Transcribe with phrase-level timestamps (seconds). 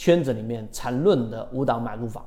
[0.00, 2.24] 圈子里面缠论的五档买入法。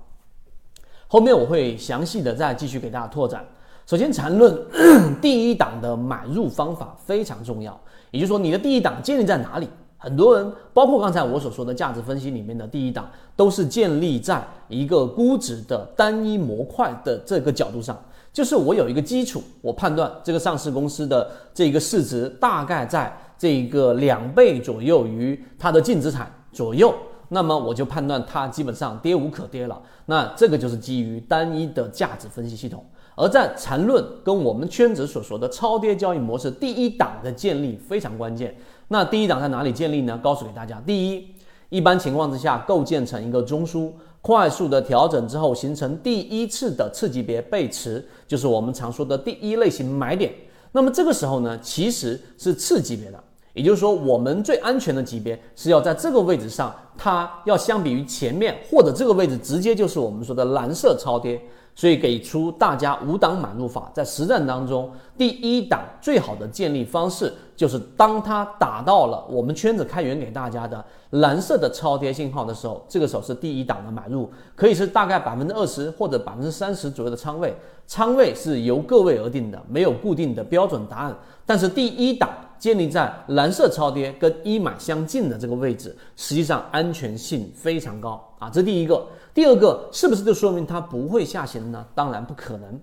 [1.08, 3.44] 后面我会详细的再继续给大家拓展。
[3.88, 4.56] 首先，缠论
[5.20, 7.76] 第一档的买入方法非常重要，
[8.12, 9.68] 也就是说，你的第一档建立在哪里？
[9.98, 18.00] 很多人，包括刚才我所说的价值分析里面的第一档，都是建立在一个估值的单一模块的这个角度上，
[18.32, 26.94] 就是我有一个基础，我判断这个上市公司的这个市值大概在这个两倍左右于它的净资产左右。
[27.34, 29.82] 那么我就判断它基本上跌无可跌了。
[30.06, 32.86] 那这个就是基于单一的价值分析系统。
[33.16, 38.56] 而在缠论跟我们圈子所说的超跌交易模式第一档的建立非常关键。
[38.88, 40.20] 那第一档在哪里建立呢？
[40.24, 41.28] 告诉给大家，第一，
[41.70, 43.92] 一般情况之下构建成一个中枢，
[44.22, 50.32] 快速的调整之后形成第一次的次级别背驰，就是我们常说的第一类型买点。
[50.72, 53.24] 那么这个时候呢，其实是次级别的。
[53.54, 61.42] 也就是说，我们最安全的级别是要在这个位置上，它要相比于前面或者这个位置，直接就是我们说的蓝色超跌。
[61.76, 77.56] 所以给出大家五档买入法，在实战当中，第一档最好的建立方式就是当它打到了我们圈子开源给大家的蓝色的超跌信号的时候，这个时候是第一档的买入，可以是大概百分之二十或者百分之三十左右的仓位，
[77.88, 81.18] 仓位是由各位而定的，没有固定的标准答案。
[81.44, 82.30] 但是第一档
[82.64, 89.06] 建立在蓝色超跌跟一买相近的这个位置，实际上安全性非常高啊，这第一个。
[89.34, 91.86] 第二个是不是就说明它不会下行呢？
[91.94, 92.80] 当然不可能。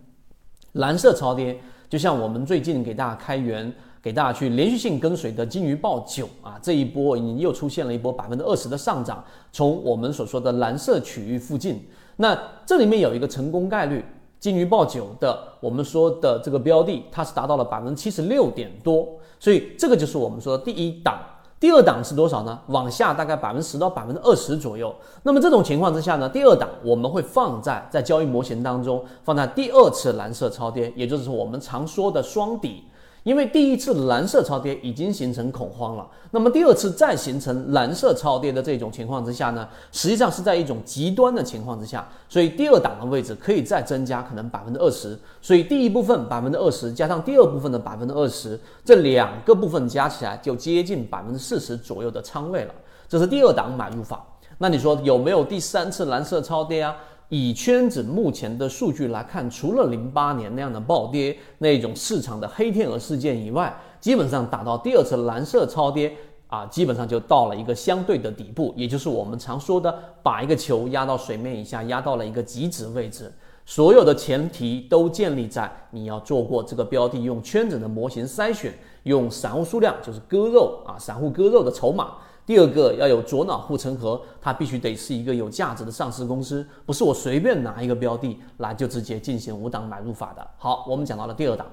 [0.73, 3.73] 蓝色超跌，就像我们最近给大家开源，
[4.03, 11.83] 给大家去连续性跟随的金鱼报九啊，这一波已经又出现了一波百分之二十的上涨，从我们所说的蓝色区域附近，
[12.17, 14.05] 那这里面有一个成功概率，
[14.41, 19.07] 金鱼报九的我们说的这个标的，它是达到了百分之七十六点多，
[19.39, 21.19] 所以这个就是我们说的第一档。
[21.61, 22.59] 第二档是多少呢？
[22.69, 24.95] 往下大概百分之十到百分之二十左右。
[25.23, 32.85] 那么这种情况之下呢，第二档我们会放在在交易模型当中放在第二次蓝色超跌，也就是我们常说的双底。
[33.23, 52.75] 因为第一次蓝色超跌已经形成恐慌了，那么第二次再形成蓝色超跌的这种情况之下呢，实际上是在一种极端的情况之下，所以第二档的位置可以再增加可能百分之二十，所以第一部分百分之二十加上第二部分的百分之二十，这两个部分加起来就接近百分之四十左右的仓位了，
[53.09, 54.25] 这是第二档买入法。
[54.63, 56.95] 那你说有没有第三次蓝色超跌啊？
[57.31, 66.13] 以圈子目前的数据来看，除了零八年那样的暴跌那种市场的黑天鹅事件以外，基本上打到第二次蓝色超跌
[66.49, 73.33] 啊，基本上就到了一个相对的底部，也就是我们常说的把一个球压到水面以下，压到了一个极值位置。
[73.65, 82.15] 所有的前提都建立在你要做过这个标的，用圈子的模型筛选，用散户数量就是割肉啊，散户割肉的筹码。
[82.51, 90.45] 第二个要有左脑护城河，它必须得是一个有价值的上市公司，不是我随便拿一个标的来就直接进行五档买入法的。
[90.59, 91.65] 好，我们讲到了第二档，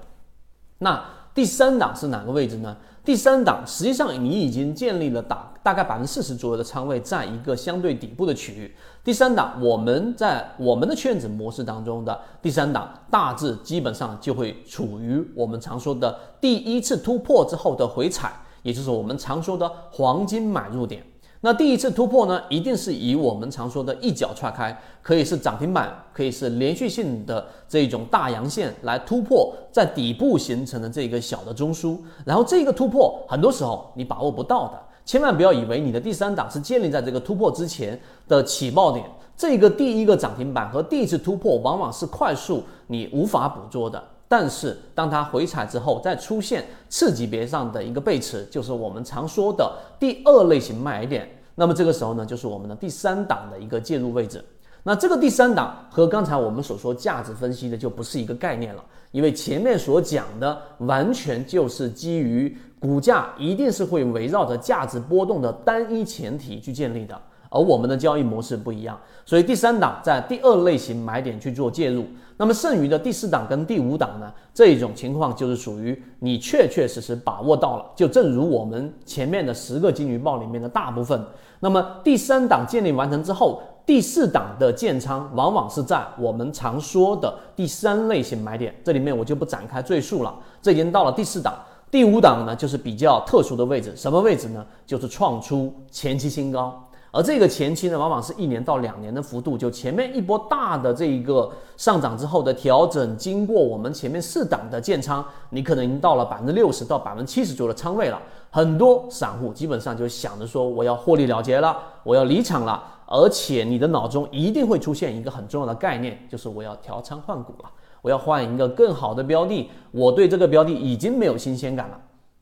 [0.78, 2.78] 那第三档是哪个位置呢？
[3.04, 8.72] 第三档实际上你已经建立了大大概百分之四十左右的仓位，在一个相对底部的区域。
[9.04, 18.32] 第三档我们在我们的圈子模式当中的第三档，大致基本上就会处于我们常说的第一次突破之后的回踩。
[18.68, 21.02] 也就是我们常说的黄金买入点。
[21.40, 31.98] 那第一次突破呢，一定是以我们常说的一脚踹开，可以是涨停板，可以是连续性的这种大阳线来突破在底部形成的这个小的中枢。
[32.26, 37.98] 然后这个突破很多时候你把握不到的，千万不要以为你的第三档是建立在这个突破之前
[38.28, 39.06] 的起爆点。
[39.38, 44.04] 这个第一个涨停板和第一次突破往往是快速你无法捕捉的。
[44.28, 51.30] 但是，当它回踩之后，再出现次级别上的一个背驰，就是我们常说的第二类型卖点。
[51.56, 54.44] 那么这个时候呢，就是我们的第三档的一个介入位置。
[54.84, 67.20] 那这个第三档和刚才我们所说价值分析的就不是一个概念了，因为前面所讲的完全就是基于股价一定是会围绕着价值波动的单一前提去建立的。
[67.50, 72.06] 而我们的交易模式不一样，所以第三档在第二类型买点去做介入，
[72.38, 74.32] 那么剩余的第四档跟第五档呢？
[74.54, 81.22] 这一种情况就是属于你确确实实把握到了，就正如我们前面的十个金鱼报里面的大部分。
[81.60, 90.36] 那么第三档建立完成之后，第四档的建仓往往是在我们常说的第三类型买点，这里面我就不展开赘述了。
[90.62, 91.56] 这已经到了第四档，
[91.90, 94.64] 第五档呢就是比较特殊的位置，什么位置呢？
[94.86, 96.87] 就是创出前期新高。
[97.18, 108.22] 而这个前期呢，往往是一年到两年的幅度，就前面一波大的这一个上涨之后的调整，经过我们前面四档的建仓，你可能已经到了百分之六十到百分之七十左右的仓位了。
[108.52, 112.84] 很多散户基本上就想着说，我要获利了结了，我要离场了。
[113.08, 117.70] 而且你的脑中一定会出现一个很重要的概念，就是我要调仓换股了，
[118.04, 122.00] 我要换一个更好的标的，我对这个标的已经没有新鲜感了。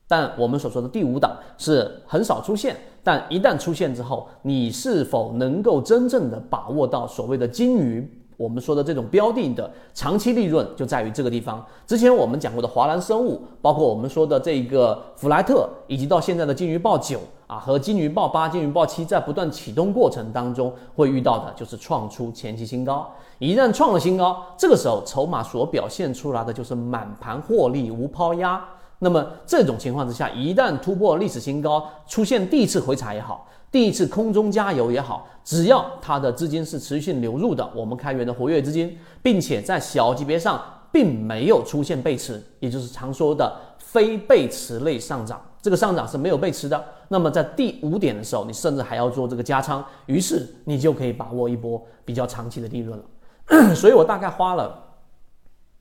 [0.07, 2.75] 但我们所说的第五档是很少出现，
[3.05, 8.11] 但一旦出现之后，你是否能够真正的把握到所谓的金鱼？
[8.35, 11.63] 我们说的这种标的的长期利润就在于这个地方。
[11.85, 23.07] 之前我们讲过的华兰生物，包括我们说的这个弗莱特，以及到现在的金鱼报九啊和金鱼报八、金鱼报七，在不断启动过程当中会遇到的就是创出前期新高。
[23.37, 28.61] 一旦创了新高，这个时候筹码所表现出来的就是满盘获利无抛压。
[28.99, 40.63] 那么这种情况之下，一旦突破历史新高，出现第一次回踩也好，第一次空中加油也好，只要它的资金是持续性流入的，我们开源的活跃资金，并且在小级别上
[40.93, 46.81] 并没有出现背驰，也就是常说的非背驰类上涨，这个上涨是没有背驰的。
[47.09, 53.75] 那么在第五点的时候，你甚至还要做这个加仓，于是你就可以把握一波比较长期的利润了。
[53.75, 54.81] 所以我大概花了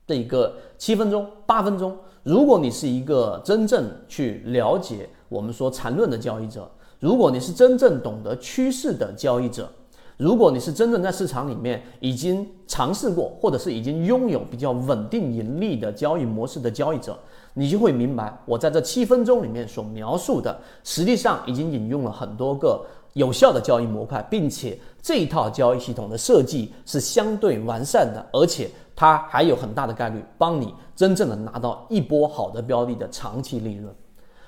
[0.05, 1.97] 这一个七分钟、八分钟。
[2.25, 6.67] 如果你是一个真正去了解我们说缠论的交易者，
[6.99, 9.69] 如果你是真正懂得趋势的交易者，
[10.17, 17.15] 如果你是真正在市场里面已经尝试过，或者是已经拥有比较稳定盈利的交易模式的交易者，
[17.53, 22.83] 你就会明白，我在这七分钟里面所描述的，实际上已经引用了很多个
[23.13, 28.67] 有效的交易模块，并且这一套交易系统的设计是相对完善的，而且。
[28.95, 33.93] 它还有很大的概率帮你真正的拿到一波好的标的的长期利润，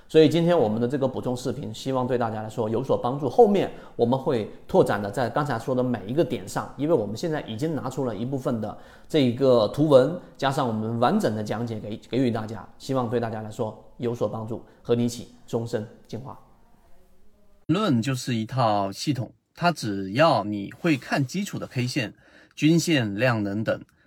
[0.08, 3.30] 所以今天我们的这个补充视频，希望对大家来说有所帮助。
[3.30, 8.78] 后面我们会拓展的在刚才说的每一个点上，因为我们现在已经拿出了一部分的
[9.10, 16.40] 这一个图文，加上我们完整的讲解给给予大家，希望对大家来说有所帮助，和你一起终身进化。
[17.66, 22.14] 论就是一套系统，它只要你会看基础的 K 线、
[22.56, 23.82] 均线、量能等。